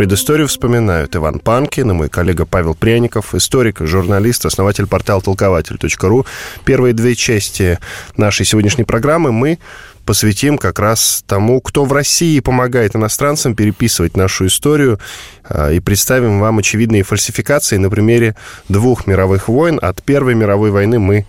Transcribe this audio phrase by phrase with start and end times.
[0.00, 6.24] Предысторию вспоминают Иван Панкин и мой коллега Павел Пряников, историк, журналист, основатель портала толкователь.ру.
[6.64, 7.78] Первые две части
[8.16, 9.58] нашей сегодняшней программы мы
[10.06, 14.98] посвятим как раз тому, кто в России помогает иностранцам переписывать нашу историю
[15.44, 18.36] а, и представим вам очевидные фальсификации на примере
[18.70, 19.78] двух мировых войн.
[19.82, 21.26] От Первой мировой войны мы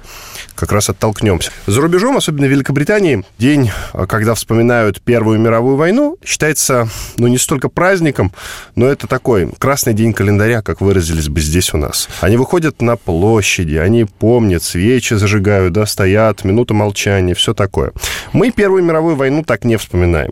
[0.55, 1.51] как раз оттолкнемся.
[1.67, 6.87] За рубежом, особенно в Великобритании, день, а, когда вспоминают Первую мировую войну, считается,
[7.17, 8.31] ну, не столько праздником,
[8.75, 12.09] но это такой красный день календаря, как выразились бы здесь у нас.
[12.21, 17.91] Они выходят на площади, они помнят, свечи зажигают, да, стоят, минута молчания, все такое.
[18.33, 20.31] Мы Первую мировую войну так не вспоминаем.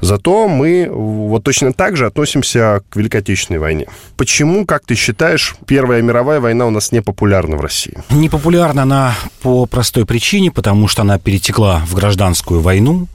[0.00, 3.86] Зато мы вот точно так же относимся к Великой Отечественной войне.
[4.16, 7.94] Почему, как ты считаешь, Первая мировая война у нас не популярна в России?
[8.10, 13.06] Не популярна она по простой причине, потому что она перетекла в гражданскую войну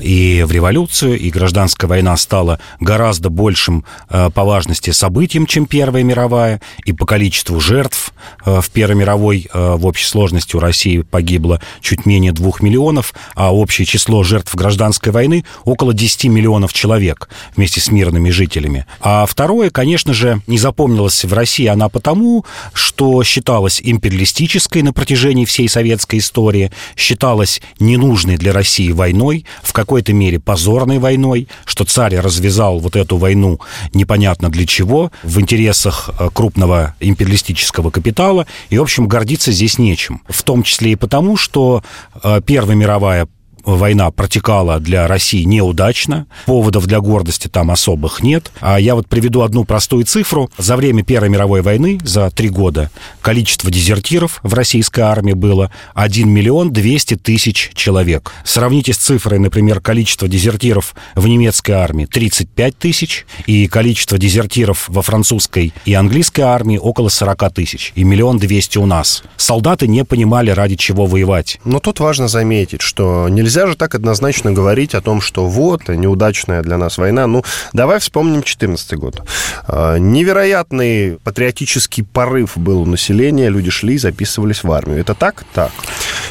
[0.00, 6.02] и в революцию, и гражданская война стала гораздо большим э, по важности событием, чем Первая
[6.02, 8.12] мировая, и по количеству жертв
[8.44, 13.14] э, в Первой мировой э, в общей сложности у России погибло чуть менее двух миллионов,
[13.34, 18.86] а общее число жертв гражданской войны около 10 миллионов человек вместе с мирными жителями.
[19.00, 25.44] А второе, конечно же, не запомнилось в России она потому, что считалась империалистической на протяжении
[25.44, 32.16] всей советской истории, считалась ненужной для России войной, в какой-то мере позорной войной, что царь
[32.16, 33.60] развязал вот эту войну
[33.92, 40.22] непонятно для чего, в интересах э, крупного империалистического капитала, и, в общем, гордиться здесь нечем.
[40.28, 41.82] В том числе и потому, что
[42.22, 43.28] э, Первая мировая
[43.64, 48.50] война протекала для России неудачно, поводов для гордости там особых нет.
[48.60, 50.50] А я вот приведу одну простую цифру.
[50.58, 56.28] За время Первой мировой войны, за три года, количество дезертиров в российской армии было 1
[56.28, 58.32] миллион 200 тысяч человек.
[58.44, 65.02] Сравните с цифрой, например, количество дезертиров в немецкой армии 35 тысяч и количество дезертиров во
[65.02, 69.22] французской и английской армии около 40 тысяч и миллион двести у нас.
[69.36, 71.58] Солдаты не понимали, ради чего воевать.
[71.64, 75.86] Но тут важно заметить, что нельзя Нельзя же так однозначно говорить о том, что вот,
[75.88, 77.26] неудачная для нас война.
[77.26, 79.20] Ну, давай вспомним 14 год.
[79.68, 85.00] А, невероятный патриотический порыв был у населения, люди шли и записывались в армию.
[85.00, 85.44] Это так?
[85.52, 85.70] Так.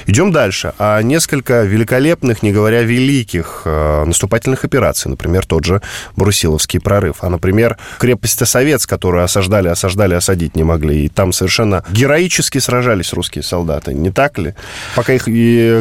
[0.08, 0.74] Идем дальше.
[0.80, 5.82] А несколько великолепных, не говоря великих, а, наступательных операций, например, тот же
[6.16, 11.84] Брусиловский прорыв, а, например, крепость Осовец, которую осаждали, осаждали, осадить не могли, и там совершенно
[11.92, 14.56] героически сражались русские солдаты, не так ли?
[14.96, 15.26] Пока их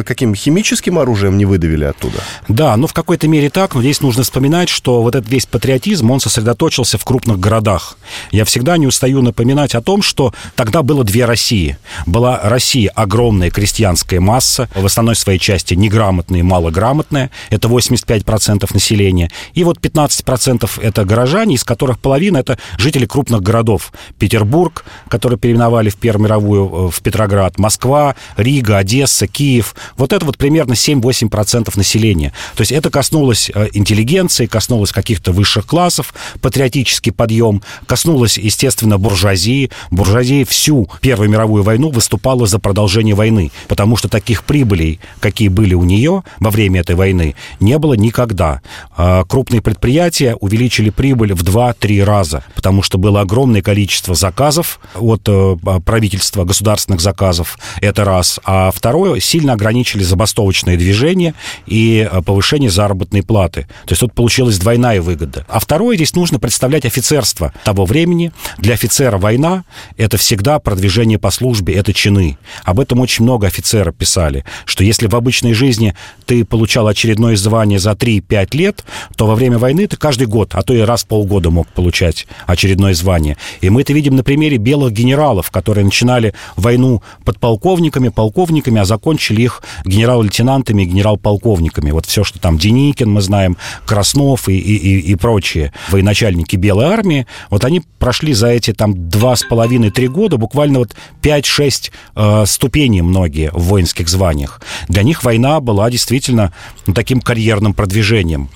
[0.05, 2.17] каким химическим оружием не выдавили оттуда.
[2.47, 6.11] Да, ну в какой-то мере так, но здесь нужно вспоминать, что вот этот весь патриотизм,
[6.11, 7.97] он сосредоточился в крупных городах.
[8.31, 11.77] Я всегда не устаю напоминать о том, что тогда было две России.
[12.05, 19.31] Была Россия огромная крестьянская масса, в основной своей части неграмотная и малограмотная, это 85% населения,
[19.53, 23.93] и вот 15% это горожане, из которых половина это жители крупных городов.
[24.19, 29.75] Петербург, который переименовали в Первую мировую э, в Петроград, Москва, Рига, Одесса, Киев.
[29.97, 32.33] Вот это вот примерно 7-8 8% населения.
[32.55, 39.69] То есть это коснулось э, интеллигенции, коснулось каких-то высших классов, патриотический подъем, коснулось, естественно, буржуазии.
[39.89, 45.75] Буржуазия всю Первую мировую войну выступала за продолжение войны, потому что таких прибылей, какие были
[45.75, 48.61] у нее во время этой войны, не было никогда.
[48.97, 55.21] А крупные предприятия увеличили прибыль в 2-3 раза, потому что было огромное количество заказов от
[55.27, 58.39] э, правительства, государственных заказов, это раз.
[58.43, 61.35] А второе, сильно ограничили забастовочные движения,
[61.67, 63.67] и э, повышение заработной платы.
[63.85, 65.45] То есть тут получилась двойная выгода.
[65.47, 68.31] А второе, здесь нужно представлять офицерство того времени.
[68.57, 69.63] Для офицера война—
[69.97, 72.39] это всегда продвижение по службе, это чины.
[72.63, 75.95] Об этом очень много офицеров писали, что если в обычной жизни
[76.25, 78.83] ты получал очередное звание за 3-5 лет,
[79.15, 82.27] то во время войны ты каждый год, а то и раз в полгода мог получать
[82.45, 83.37] очередное звание.
[83.61, 89.41] И мы это видим на примере белых генералов, которые начинали войну подполковниками, полковниками, а закончили
[89.41, 91.91] их генерал-лейтенантами, генерал-полковниками.
[91.91, 97.27] Вот все, что там Деникин, мы знаем, Краснов и, и, и прочие военачальники Белой армии,
[97.49, 103.01] вот они прошли за эти там два с половиной-три года буквально вот 5-6 э, ступеней
[103.01, 104.61] многие в воинских званиях.
[104.87, 106.53] Для них война была действительно
[106.85, 108.49] ну, таким карьерным продвижением.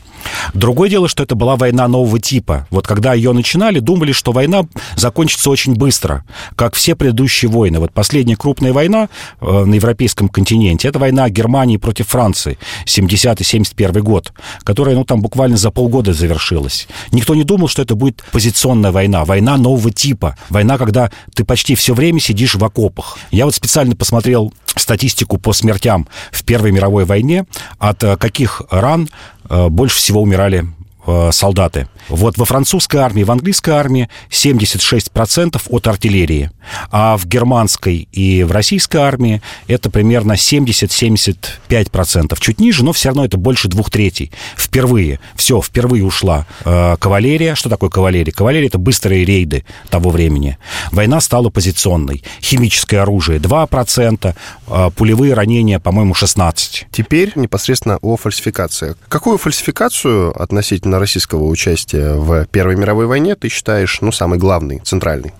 [0.53, 2.67] Другое дело, что это была война нового типа.
[2.69, 4.63] Вот когда ее начинали, думали, что война
[4.95, 6.23] закончится очень быстро,
[6.55, 7.79] как все предыдущие войны.
[7.79, 9.09] Вот последняя крупная война
[9.41, 14.33] э, на европейском континенте, это война Германии против Франции, 70-71 год,
[14.63, 16.87] которая, ну, там буквально за полгода завершилась.
[17.11, 21.75] Никто не думал, что это будет позиционная война, война нового типа, война, когда ты почти
[21.75, 23.17] все время сидишь в окопах.
[23.31, 27.45] Я вот специально посмотрел статистику по смертям в Первой мировой войне,
[27.79, 29.09] от э, каких ран
[29.49, 30.65] больше всего умирали
[31.07, 31.87] Э, солдаты.
[32.09, 36.51] Вот во французской армии, в английской армии 76% от артиллерии,
[36.89, 42.39] а в германской и в российской армии это примерно 70-75%.
[42.39, 44.31] Чуть ниже, но все равно это больше двух третей.
[44.57, 47.53] Впервые, все, впервые ушла э, кавалерия.
[47.53, 48.33] Что такое кавалерия?
[48.33, 50.57] Кавалерия— это быстрые рейды того времени.
[50.91, 52.23] Война стала позиционной.
[52.41, 54.35] Химическое оружие 2%,
[54.67, 56.87] э, пулевые ранения, по-моему, 16%.
[56.91, 58.95] Теперь непосредственно о фальсификации.
[59.07, 64.79] Какую фальсификацию относительно именно российского участия в Первой мировой войне ты считаешь, ну, самый главный,
[64.83, 65.33] центральный?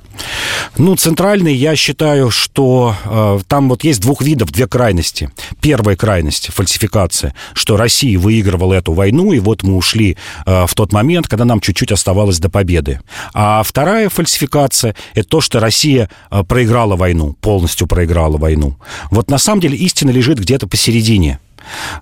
[0.78, 5.30] Ну, центральный, я считаю, что э, там вот есть двух видов, две крайности.
[5.62, 10.94] Первая крайность— фальсификация, что Россия выигрывала эту войну, и вот мы ушли э, в тот
[10.94, 13.02] момент, когда нам чуть-чуть оставалось до победы.
[13.34, 18.78] А вторая фальсификация— это то, что Россия э, проиграла войну, полностью проиграла войну.
[19.12, 21.40] Вот на самом деле истина лежит где-то посередине.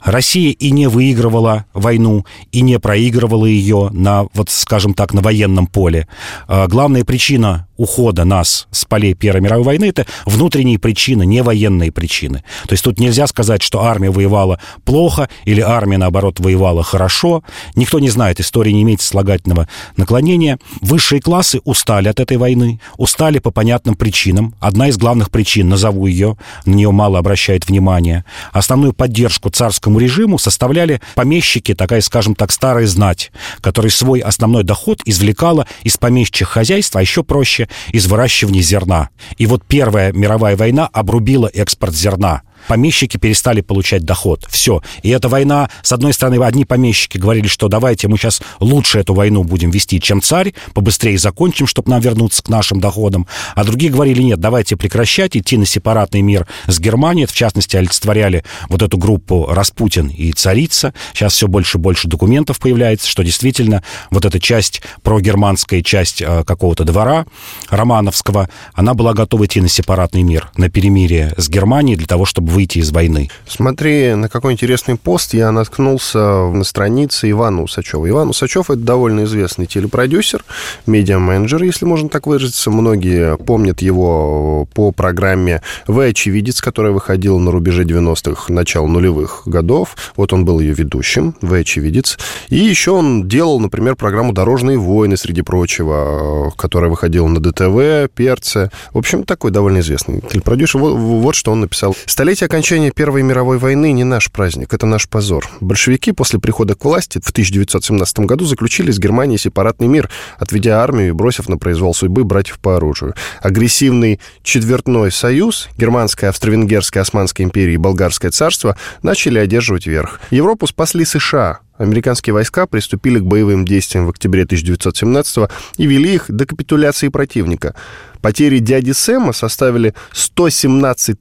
[0.03, 5.67] Россия и не выигрывала войну, и не проигрывала ее на, вот скажем так, на военном
[5.67, 6.07] поле.
[6.47, 11.91] А, главная причина ухода нас с полей Первой мировой войны это внутренние причины, не военные
[11.91, 12.43] причины.
[12.67, 17.43] То есть тут нельзя сказать, что армия воевала плохо или армия, наоборот, воевала хорошо.
[17.75, 20.59] Никто не знает, история не имеет слагательного наклонения.
[20.81, 24.55] Высшие классы устали от этой войны, устали по понятным причинам.
[24.59, 28.25] Одна из главных причин, назову ее, на нее мало обращает внимания.
[28.53, 33.31] Основную поддержку царскому режиму составляли помещики, такая, скажем так, старая знать,
[33.61, 39.09] которая свой основной доход извлекала из помещичьих хозяйств, а еще проще, из выращивания зерна.
[39.37, 44.45] И вот Первая мировая война обрубила экспорт зерна помещики перестали получать доход.
[44.49, 44.81] Все.
[45.01, 49.13] И эта война, с одной стороны, одни помещики говорили, что давайте мы сейчас лучше эту
[49.13, 53.27] войну будем вести, чем царь, побыстрее закончим, чтобы нам вернуться к нашим доходам.
[53.55, 57.25] А другие говорили, нет, давайте прекращать, идти на сепаратный мир с Германией.
[57.25, 60.93] Это, в частности, олицетворяли вот эту группу Распутин и царица.
[61.13, 66.43] Сейчас все больше и больше документов появляется, что действительно вот эта часть, прогерманская часть э,
[66.43, 67.25] какого-то двора
[67.69, 72.51] Романовского, она была готова идти на сепаратный мир, на перемирие с Германией для того, чтобы
[72.53, 73.29] выйти из войны.
[73.47, 78.07] Смотри, на какой интересный пост я наткнулся на странице Ивана Усачева.
[78.07, 80.45] Иван Усачев— это довольно известный телепродюсер,
[80.85, 82.69] медиа-менеджер, если можно так выразиться.
[82.69, 89.97] Многие помнят его по программе «Вы очевидец», которая выходила на рубеже 90-х, начала нулевых годов.
[90.15, 92.19] Вот он был ее ведущим, «Вы очевидец».
[92.49, 98.69] И еще он делал, например, программу «Дорожные войны», среди прочего, которая выходила на ДТВ, Перце.
[98.93, 100.79] В общем, такой довольно известный телепродюсер.
[100.79, 101.95] Вот, вот что он написал.
[102.05, 105.47] «Столетие Столетие окончания Первой мировой войны не наш праздник, это наш позор.
[105.61, 111.07] Большевики после прихода к власти в 1917 году заключили с Германией сепаратный мир, отведя армию
[111.07, 113.15] и бросив на произвол судьбы братьев по оружию.
[113.39, 120.19] Агрессивный четвертной союз, Германская, Австро-Венгерская, Османская империя и Болгарское царство начали одерживать верх.
[120.29, 126.25] Европу спасли США, Американские войска приступили к боевым действиям в октябре 1917 и вели их
[126.29, 127.75] до капитуляции противника.
[128.21, 131.17] Потери дяди Сэма составили 117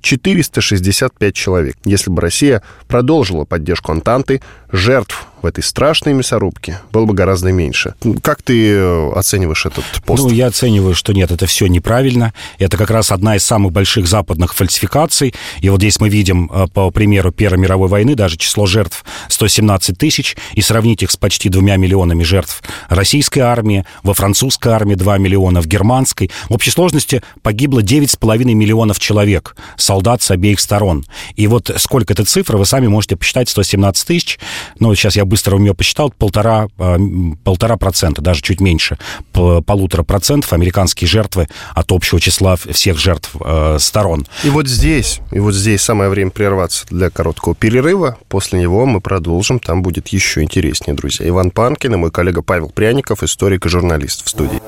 [0.00, 1.76] 465 человек.
[1.84, 4.40] Если бы Россия продолжила поддержку Антанты,
[4.72, 7.94] жертв в этой страшной мясорубке было бы гораздо меньше.
[8.22, 10.24] Как ты э, оцениваешь этот пост?
[10.24, 12.34] Ну, я оцениваю, что нет, это все неправильно.
[12.58, 15.34] Это как раз одна из самых больших западных фальсификаций.
[15.60, 19.96] И вот здесь мы видим, э, по примеру Первой мировой войны, даже число жертв 117
[19.96, 25.18] тысяч, и сравнить их с почти двумя миллионами жертв российской армии, во французской армии 2
[25.18, 26.30] миллиона, в германской.
[26.48, 31.06] В общей сложности погибло 9,5 миллионов человек, солдат с обеих сторон.
[31.36, 34.38] И вот сколько это цифра, вы сами можете посчитать, 117 тысяч.
[34.78, 36.98] Ну, сейчас я быстро у меня посчитал, полтора, а,
[37.44, 38.98] полтора процента, даже чуть меньше,
[39.32, 44.26] полутора процентов американские жертвы от общего числа всех жертв э, сторон.
[44.44, 48.18] И вот здесь, и вот здесь самое время прерваться для короткого перерыва.
[48.28, 51.28] После него мы продолжим, там будет еще интереснее, друзья.
[51.28, 54.60] Иван Панкин и мой коллега Павел Пряников, историк и журналист в студии.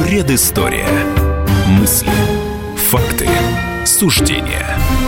[0.00, 1.21] Предыстория.
[1.78, 2.10] Мысли,
[2.76, 3.26] факты,
[3.86, 4.76] суждения–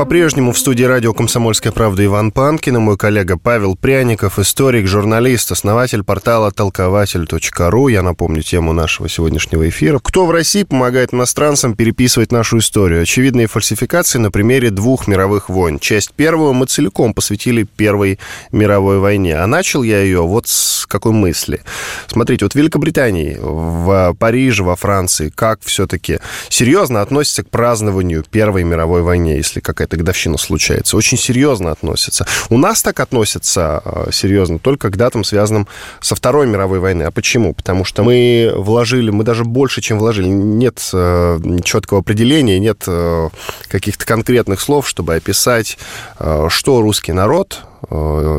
[0.00, 5.52] По-прежнему в студии радио «Комсомольская правда» Иван Панкин и мой коллега Павел Пряников, историк, журналист,
[5.52, 7.88] основатель портала толкователь.ру.
[7.88, 9.98] Я напомню тему нашего сегодняшнего эфира.
[9.98, 13.02] Кто в России помогает иностранцам переписывать нашу историю?
[13.02, 15.78] Очевидные фальсификации на примере двух мировых войн.
[15.78, 18.18] Часть первую мы целиком посвятили Первой
[18.52, 19.36] мировой войне.
[19.36, 21.60] А начал я ее вот с какой мысли.
[22.06, 28.64] Смотрите, вот в Великобритании, в Париже, во Франции, как все-таки серьезно относятся к празднованию Первой
[28.64, 30.96] мировой войне, если какая-то годовщина случается.
[30.96, 32.26] Очень серьезно относятся.
[32.48, 35.68] У нас так относятся э, серьезно только к датам, связанным
[36.00, 37.06] со Второй мировой войной.
[37.06, 37.54] А почему?
[37.54, 40.28] Потому что мы вложили, мы даже больше, чем вложили.
[40.28, 43.28] Нет э, четкого определения, нет э,
[43.68, 45.78] каких-то конкретных слов, чтобы описать,
[46.48, 47.64] что русский народ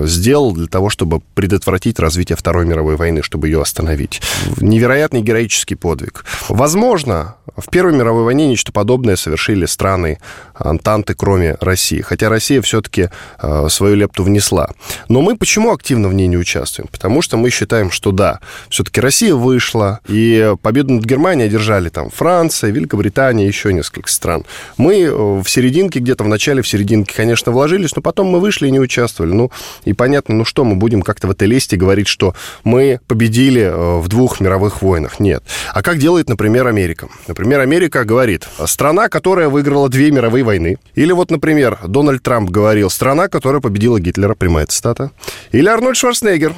[0.03, 4.21] сделал для того, чтобы предотвратить развитие Второй мировой войны, чтобы ее остановить.
[4.57, 6.25] Невероятный героический подвиг.
[6.50, 10.19] Возможно, в Первой мировой войне нечто подобное совершили страны
[10.53, 12.01] Антанты, кроме России.
[12.01, 13.10] Хотя Россия все-таки
[13.41, 14.69] э, свою лепту внесла.
[15.10, 16.88] Но мы почему активно в ней не участвуем?
[16.91, 22.10] Потому что мы считаем, что да, все-таки Россия вышла, и победу над Германией одержали там
[22.10, 24.45] Франция, Великобритания, еще несколько стран.
[24.77, 28.67] Мы э, в серединке, где-то в начале, в серединке, конечно, вложились, но потом мы вышли
[28.67, 29.31] и не участвовали.
[29.34, 29.52] Ну,
[29.86, 34.00] и понятно, ну что, мы будем как-то в этой лесте говорить, что мы победили э,
[34.00, 35.20] в двух мировых войнах.
[35.20, 35.44] Нет.
[35.74, 37.08] А как делает, например, Америка?
[37.28, 40.78] Например, Америка говорит, страна, которая выиграла две мировые войны.
[40.96, 45.12] Или вот, например, Дональд Трамп говорил, страна, которая победила Гитлера, прямая цитата.
[45.52, 46.56] Или Арнольд Шварценеггер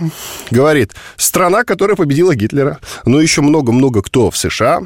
[0.51, 2.79] говорит, страна, которая победила Гитлера.
[3.05, 4.81] Ну, еще много-много кто в США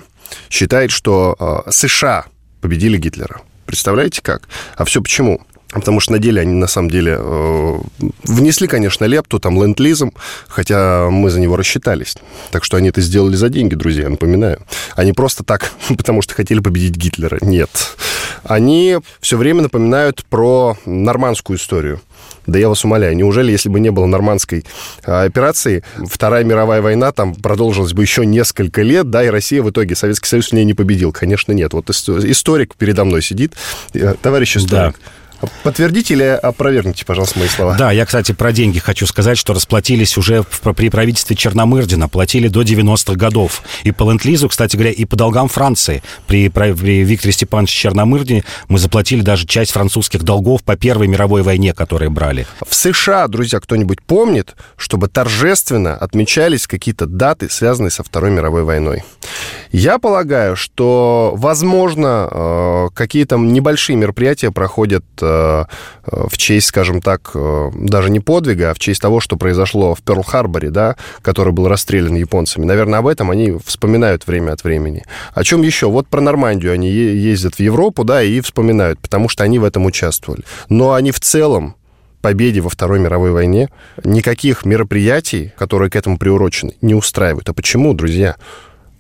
[0.50, 2.26] считает, что э, США
[2.62, 3.42] победили Гитлера.
[3.66, 4.48] Представляете как?
[4.76, 5.42] А все почему?
[5.70, 7.78] Потому что на деле они, на самом деле, э,
[8.24, 10.14] внесли, конечно, лепту, там, ленд-лизом,
[10.48, 12.16] хотя мы за него рассчитались.
[12.52, 14.62] Так что они это сделали за деньги, друзья, напоминаю.
[14.96, 17.38] Они просто так, потому что хотели победить Гитлера.
[17.42, 17.70] Нет.
[18.44, 22.00] Они все время напоминают про нормандскую историю.
[22.46, 24.66] Да я вас умоляю, неужели, если бы не было нормандской
[25.04, 29.70] а, операции, Вторая мировая война там продолжилась бы еще несколько лет, да, и Россия в
[29.70, 31.12] итоге, Советский Союз в ней не победил?
[31.12, 31.74] Конечно, нет.
[31.74, 33.54] Вот историк передо мной сидит,
[33.94, 34.94] э, товарищ историк.
[34.94, 35.12] Да.
[35.64, 37.76] Подтвердите или опровергните, пожалуйста, мои слова.
[37.78, 42.62] Да, я, кстати, про деньги хочу сказать, что расплатились уже при правительстве Черномырдина, платили до
[42.62, 43.62] 90-х годов.
[43.84, 46.04] И по ленд кстати говоря, и по долгам Франции.
[46.28, 51.74] При, при Викторе Степановиче Черномырдине мы заплатили даже часть французских долгов по Первой мировой войне,
[51.74, 52.48] которые брали.
[52.68, 59.04] В США, друзья, кто-нибудь помнит, чтобы торжественно отмечались какие-то даты, связанные со Второй мировой войной?
[59.72, 67.72] Я полагаю, что, возможно, э, какие-то небольшие мероприятия проходят э, в честь, скажем так, э,
[67.76, 72.16] даже не подвига, а в честь того, что произошло в Перл-Харборе, да, который был расстрелян
[72.16, 72.66] японцами.
[72.66, 75.04] Наверное, об этом они вспоминают время от времени.
[75.34, 75.88] О чем еще?
[75.88, 79.86] Вот про Нормандию они ездят в Европу, да, и вспоминают, потому что они в этом
[79.86, 80.44] участвовали.
[80.70, 81.76] Но они в целом
[82.22, 83.70] победе во Второй мировой войне
[84.04, 87.48] никаких мероприятий, которые к этому приурочены, не устраивают.
[87.50, 88.36] А почему, друзья?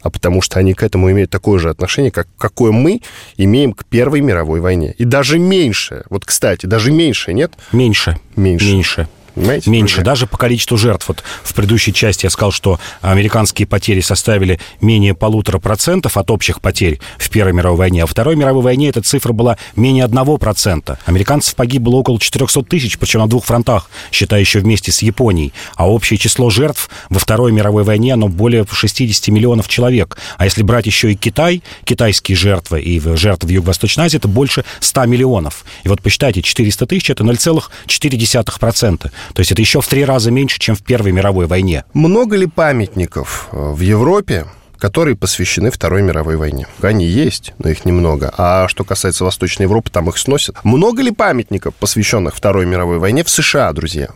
[0.07, 3.01] А потому что они к этому имеют такое же отношение, как какое мы
[3.35, 4.95] имеем к Первой мировой войне.
[4.97, 6.05] И даже меньше.
[6.09, 7.51] Вот, кстати, даже меньше, нет?
[7.73, 8.17] Меньше.
[8.37, 8.65] Меньше.
[8.65, 9.07] Меньше.
[9.37, 9.69] Понимаете?
[9.69, 11.07] Меньше, даже по количеству жертв.
[11.07, 16.59] Вот в предыдущей части я сказал, что американские потери составили менее полутора процентов от общих
[16.59, 20.37] потерь в Первой мировой войне, а во Второй мировой войне эта цифра была менее одного
[20.37, 20.97] процента.
[21.05, 25.53] Американцев погибло около 400 тысяч, причем на двух фронтах, считая еще вместе с Японией.
[25.75, 30.17] А общее число жертв во Второй мировой войне, оно более 60 миллионов человек.
[30.37, 34.65] А если брать еще и Китай, китайские жертвы и жертвы в Юго-Восточной Азии, это больше
[34.79, 35.63] 100 миллионов.
[35.83, 39.11] И вот посчитайте, 400 тысяч— это 0,4%.
[39.33, 41.83] То есть это еще в три раза меньше, чем в Первой мировой войне.
[41.93, 44.45] Много ли памятников э, в Европе,
[44.77, 46.67] которые посвящены Второй мировой войне.
[46.81, 48.33] Они есть, но их немного.
[48.37, 50.57] А что касается Восточной Европы, там их сносят.
[50.63, 54.09] Много ли памятников, посвященных Второй мировой войне в США, друзья?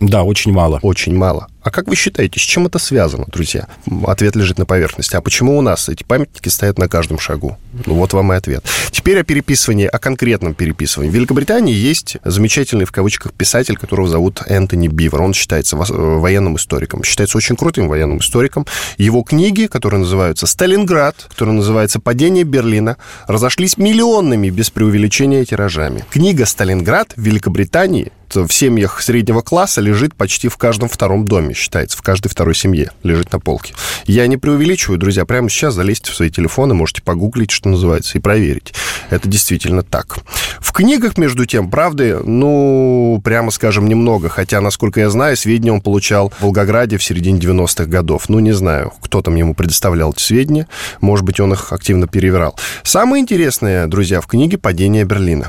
[0.00, 0.80] Да, очень мало.
[0.82, 1.46] Очень мало.
[1.62, 3.68] А как вы считаете, с чем это связано, друзья?
[4.06, 5.14] Ответ лежит на поверхности.
[5.14, 7.56] А почему у нас эти памятники стоят на каждом шагу?
[7.86, 8.64] Ну, вот вам и ответ.
[8.90, 11.10] Теперь о переписывании, о конкретном переписывании.
[11.10, 15.22] В Великобритании есть замечательный, в кавычках, писатель, которого зовут Энтони Бивер.
[15.22, 17.04] Он считается военным историком.
[17.04, 18.66] Считается очень крутым военным историком.
[18.98, 22.96] Его книги, которые называются «Сталинград», которые называются «Падение Берлина»,
[23.28, 26.04] разошлись миллионными без преувеличения тиражами.
[26.10, 31.54] Книга «Сталинград» в Великобритании в семьях среднего класса лежит почти в каждом втором доме семьями
[31.54, 33.74] считается, в каждой второй семье лежит на полке.
[34.06, 38.20] Я не преувеличиваю, друзья, прямо сейчас залезьте в свои телефоны, можете погуглить, что называется, и
[38.20, 38.74] проверить.
[39.10, 40.18] Это действительно так.
[40.60, 45.80] В книгах, между тем, правды, ну, прямо скажем, немного, хотя, насколько я знаю, сведения он
[45.80, 48.28] получал в Волгограде в середине 90-х годов.
[48.28, 50.66] Ну, не знаю, кто там ему предоставлял эти сведения,
[51.00, 52.58] может быть, он их активно перевирал.
[52.82, 55.48] Самое интересное, друзья, в книге «Падение Берлина».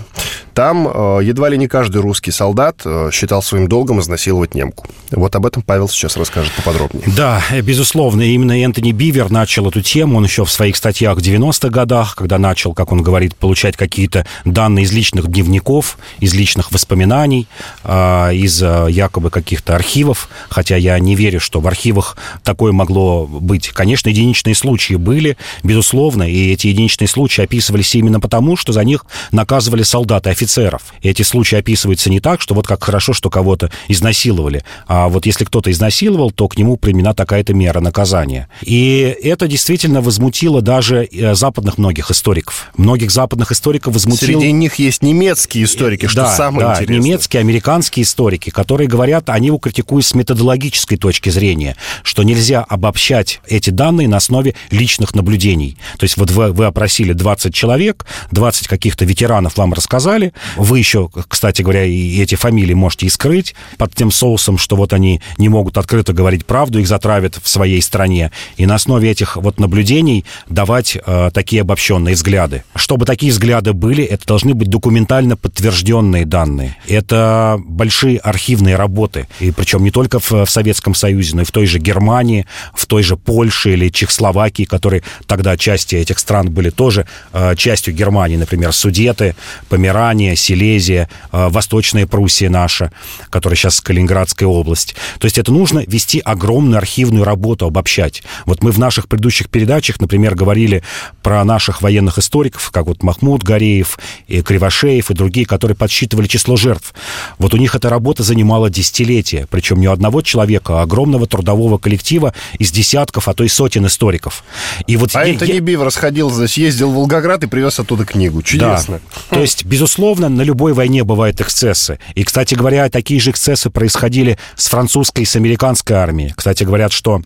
[0.53, 4.87] Там э, едва ли не каждый русский солдат э, считал своим долгом изнасиловать немку.
[5.11, 7.03] Вот об этом Павел сейчас расскажет поподробнее.
[7.15, 10.17] Да, безусловно, именно Энтони Бивер начал эту тему.
[10.17, 14.25] Он еще в своих статьях в 90-х годах, когда начал, как он говорит, получать какие-то
[14.45, 17.47] данные из личных дневников, из личных воспоминаний,
[17.83, 23.69] э, из якобы каких-то архивов, хотя я не верю, что в архивах такое могло быть.
[23.69, 29.05] Конечно, единичные случаи были, безусловно, и эти единичные случаи описывались именно потому, что за них
[29.31, 30.93] наказывали солдаты, офицеров.
[31.01, 35.25] И эти случаи описываются не так, что вот как хорошо, что кого-то изнасиловали, а вот
[35.25, 38.49] если кто-то изнасиловал, то к нему применена такая-то мера наказания.
[38.61, 42.71] И это действительно возмутило даже э, западных многих историков.
[42.75, 44.39] Многих западных историков возмутило...
[44.39, 46.99] Среди них есть немецкие историки, что да, самое да, интересное.
[46.99, 53.41] немецкие, американские историки, которые говорят, они его критикуют с методологической точки зрения, что нельзя обобщать
[53.47, 55.77] эти данные на основе личных наблюдений.
[55.97, 61.09] То есть вот вы, вы опросили 20 человек, 20 каких-то ветеранов вам рассказали, вы еще,
[61.27, 65.49] кстати говоря, и эти фамилии можете и скрыть под тем соусом, что вот они не
[65.49, 68.31] могут открыто говорить правду, их затравят в своей стране.
[68.57, 72.63] И на основе этих вот наблюдений давать э, такие обобщенные взгляды.
[72.75, 76.77] Чтобы такие взгляды были, это должны быть документально подтвержденные данные.
[76.87, 79.27] Это большие архивные работы.
[79.39, 82.85] И причем не только в, в Советском Союзе, но и в той же Германии, в
[82.85, 88.37] той же Польше или Чехословакии, которые тогда части этих стран были тоже э, частью Германии,
[88.37, 89.35] например, Судеты,
[89.69, 92.91] Померания, Силезия, э, Восточная Пруссия наша,
[93.29, 94.95] которая сейчас Калининградская область.
[95.19, 98.23] То есть это нужно вести огромную архивную работу, обобщать.
[98.45, 100.83] Вот мы в наших предыдущих передачах, например, говорили
[101.21, 106.55] про наших военных историков, как вот Махмуд Гореев, и Кривошеев и другие, которые подсчитывали число
[106.55, 106.93] жертв.
[107.37, 112.33] Вот у них эта работа занимала десятилетия, причем не одного человека, а огромного трудового коллектива
[112.59, 114.43] из десятков, а то и сотен историков.
[114.87, 115.59] И вот а я, Энтони я...
[115.59, 118.41] Бивер сходил, значит, ездил в Волгоград и привез оттуда книгу.
[118.41, 118.99] Чудесно.
[119.29, 119.37] Да.
[119.37, 121.99] То есть, безусловно, на любой войне бывают эксцессы.
[122.15, 126.33] И, кстати говоря, такие же эксцессы происходили с французской и с американской армией.
[126.35, 127.21] Кстати, говорят, что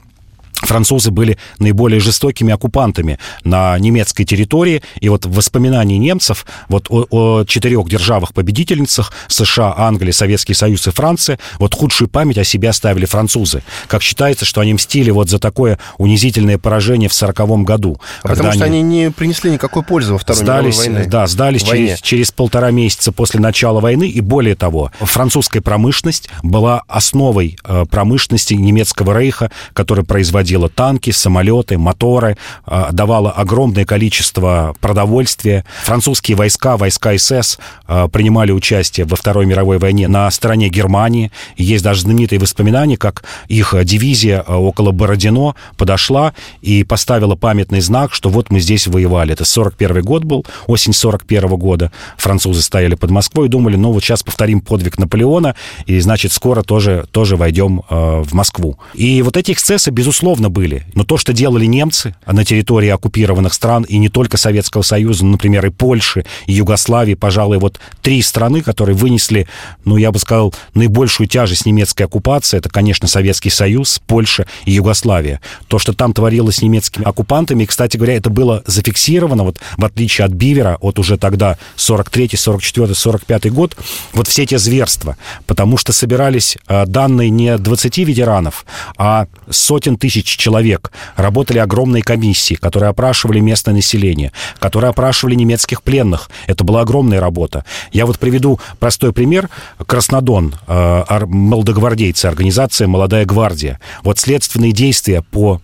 [0.66, 4.82] французы были наиболее жестокими оккупантами на немецкой территории.
[5.00, 10.92] И вот в воспоминании немцев вот о, о четырех державах-победительницах США, Англия, Советский Союз и
[10.92, 13.64] Франция, вот худшую память о себе оставили французы.
[13.88, 18.00] Как считается, что они мстили вот за такое унизительное поражение в сороковом году.
[18.24, 18.82] А потому что они...
[18.82, 21.10] не принесли никакой пользы во Второй сдались, мировой войне.
[21.10, 24.08] Да, сдались через, через полтора месяца после начала войны.
[24.08, 31.12] И более того, французская промышленность была основой э, промышленности немецкого рейха, который производил производила танки,
[31.12, 35.66] самолеты, моторы, а, давала огромное количество продовольствия.
[35.84, 41.32] Французские войска, войска СС а, принимали участие во Второй мировой войне на стороне Германии.
[41.58, 48.14] Есть даже знаменитые воспоминания, как их дивизия а, около Бородино подошла и поставила памятный знак,
[48.14, 49.34] что вот мы здесь воевали.
[49.34, 51.92] Это 41 год был, осень 41 года.
[52.18, 55.56] Французы стояли под Москвой и думали, ну вот сейчас повторим подвиг Наполеона,
[55.88, 58.78] и значит скоро тоже, тоже войдем э, в Москву.
[58.94, 60.86] И вот эти эксцессы, безусловно, безусловно, были.
[60.94, 65.32] Но то, что делали немцы на территории оккупированных стран, и не только Советского Союза, но,
[65.32, 69.48] например, и Польши, и Югославии, пожалуй, вот три страны, которые вынесли,
[69.86, 75.40] ну, я бы сказал, наибольшую тяжесть немецкой оккупации, это, конечно, Советский Союз, Польша и Югославия.
[75.68, 79.86] То, что там творилось с немецкими оккупантами, и, кстати говоря, это было зафиксировано, вот в
[79.86, 83.76] отличие от Бивера, вот уже тогда 43 44 45 год,
[84.14, 88.66] вот все эти зверства, потому что собирались э, данные не 20 ветеранов,
[88.98, 90.92] а сотен тысяч тысяч человек.
[91.16, 96.30] Работали огромные комиссии, которые опрашивали местное население, которые опрашивали немецких пленных.
[96.48, 97.64] Это была огромная работа.
[97.92, 99.50] Я вот приведу простой пример.
[99.86, 103.80] Краснодон, э, молодогвардейцы, организация «Молодая гвардия».
[104.04, 105.62] Вот следственные действия по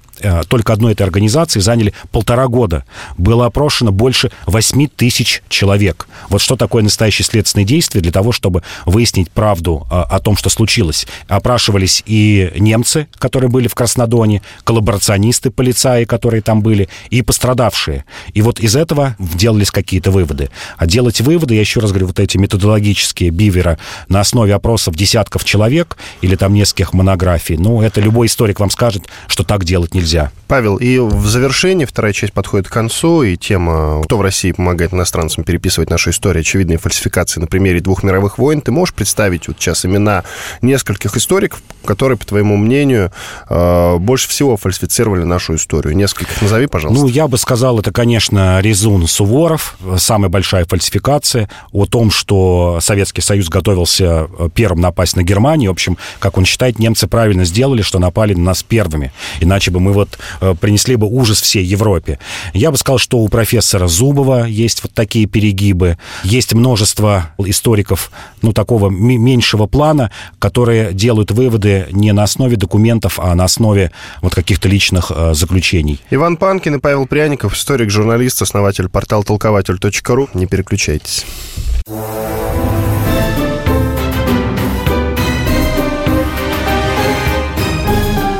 [0.47, 2.85] только одной этой организации заняли полтора года.
[3.17, 6.07] Было опрошено больше 8 тысяч человек.
[6.29, 10.37] Вот что такое настоящее следственное действие для того, чтобы выяснить правду о, э, о том,
[10.37, 11.07] что случилось.
[11.27, 18.05] Опрашивались и немцы, которые были в Краснодоне, коллаборационисты, полицаи, которые там были, и пострадавшие.
[18.33, 20.49] И вот из этого делались какие-то выводы.
[20.77, 25.43] А делать выводы, я еще раз говорю, вот эти методологические бивера на основе опросов десятков
[25.43, 30.02] человек или там нескольких монографий, ну, это любой историк вам скажет, что так делать нельзя
[30.03, 30.31] нельзя.
[30.47, 34.93] Павел, и в завершении вторая часть подходит к концу, и тема «Кто в России помогает
[34.93, 36.41] иностранцам переписывать нашу историю?
[36.41, 38.61] Очевидные фальсификации на примере двух мировых войн».
[38.61, 40.23] Ты можешь представить вот сейчас имена
[40.61, 43.11] нескольких историков, которые, по твоему мнению,
[43.49, 45.95] э, больше всего фальсифицировали нашу историю?
[45.95, 47.01] Нескольких назови, пожалуйста.
[47.01, 53.21] Ну, я бы сказал, это, конечно, Резун Суворов, самая большая фальсификация о том, что Советский
[53.21, 55.71] Союз готовился э, первым напасть на Германию.
[55.71, 59.11] В общем, как он считает, немцы правильно сделали, что напали на нас первыми.
[59.39, 62.19] Иначе бы мы вот э, принесли бы ужас всей Европе.
[62.53, 65.97] Я бы сказал, что у профессора Зубова есть вот такие перегибы.
[66.23, 73.33] Есть множество историков, ну, такого меньшего плана, которые делают выводы не на основе документов, а
[73.35, 75.99] на основе вот каких-то личных э, заключений.
[76.09, 80.29] Иван Панкин и Павел Пряников, историк, журналист, основатель портала толкователь.ру.
[80.33, 81.25] Не переключайтесь.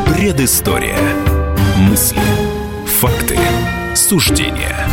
[0.08, 1.33] Предыстория.
[1.76, 2.22] Мысли,
[2.86, 3.38] факты,
[3.96, 4.88] суждения